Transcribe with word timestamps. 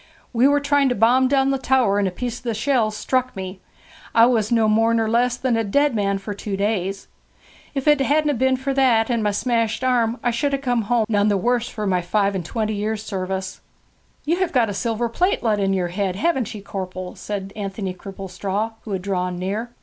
'We 0.33 0.47
were 0.47 0.59
trying 0.59 0.89
to 0.89 0.95
bomb 0.95 1.27
down 1.27 1.51
the 1.51 1.59
tower, 1.59 1.99
and 1.99 2.07
a 2.07 2.11
piece 2.11 2.37
of 2.39 2.43
the 2.43 2.55
shell 2.55 2.89
struck 2.89 3.35
me. 3.35 3.59
I 4.15 4.25
was 4.25 4.51
no 4.51 4.67
more 4.67 4.95
nor 4.95 5.07
less 5.07 5.37
than 5.37 5.55
a 5.55 5.63
dead 5.63 5.93
man 5.93 6.17
for 6.17 6.33
two 6.33 6.57
days. 6.57 7.07
If 7.75 7.87
it 7.87 8.01
hadn't 8.01 8.31
a 8.31 8.33
been 8.33 8.57
for 8.57 8.73
that 8.73 9.11
and 9.11 9.21
my 9.21 9.29
smashed 9.29 9.83
arm 9.83 10.17
I 10.23 10.31
should 10.31 10.53
have 10.53 10.63
come 10.63 10.81
home 10.89 11.05
none 11.07 11.27
the 11.27 11.37
worse 11.37 11.69
for 11.69 11.85
my 11.85 12.01
five 12.01 12.33
and 12.33 12.43
twenty 12.43 12.73
years' 12.73 13.03
service.' 13.03 13.61
'You 14.25 14.37
have 14.37 14.51
got 14.51 14.71
a 14.71 14.73
silver 14.73 15.07
plate 15.07 15.43
let 15.43 15.59
into 15.59 15.77
yer 15.77 15.89
head, 15.89 16.15
haven't 16.15 16.51
ye, 16.55 16.61
corpel?' 16.63 17.13
said 17.15 17.53
Anthony 17.55 17.93
Cripplestraw, 17.93 18.71
who 18.85 18.93
had 18.93 19.03
drawn 19.03 19.37
near. 19.37 19.69